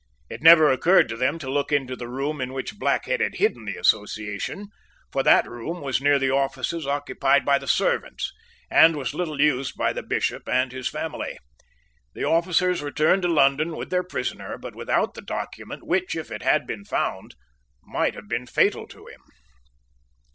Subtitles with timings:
[0.31, 3.65] It never occurred to them to look into the room in which Blackhead had hidden
[3.65, 4.69] the Association:
[5.11, 8.33] for that room was near the offices occupied by the servants,
[8.71, 11.37] and was little used by the Bishop and his family.
[12.15, 16.41] The officers returned to London with their prisoner, but without the document which, if it
[16.41, 17.35] had been found,
[17.83, 19.21] might have been fatal to him.